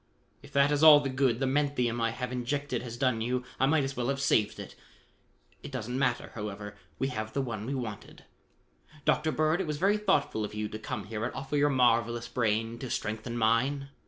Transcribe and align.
"If 0.41 0.51
that 0.53 0.71
is 0.71 0.81
all 0.81 0.99
the 0.99 1.09
good 1.11 1.39
the 1.39 1.45
menthium 1.45 2.01
I 2.01 2.09
have 2.09 2.31
injected 2.31 2.81
has 2.81 2.97
done 2.97 3.21
you, 3.21 3.43
I 3.59 3.67
might 3.67 3.83
as 3.83 3.95
well 3.95 4.07
have 4.09 4.19
saved 4.19 4.59
it. 4.59 4.73
It 5.61 5.71
doesn't 5.71 5.95
matter, 5.99 6.31
however: 6.33 6.75
we 6.97 7.09
have 7.09 7.33
the 7.33 7.41
one 7.43 7.67
we 7.67 7.75
wanted. 7.75 8.25
Dr. 9.05 9.31
Bird, 9.31 9.61
it 9.61 9.67
was 9.67 9.77
very 9.77 9.97
thoughtful 9.99 10.43
of 10.43 10.55
you 10.55 10.67
to 10.69 10.79
come 10.79 11.03
here 11.03 11.23
and 11.23 11.31
offer 11.35 11.55
your 11.55 11.69
marvelous 11.69 12.27
brain 12.27 12.79
to 12.79 12.89
strengthen 12.89 13.37
mine. 13.37 13.89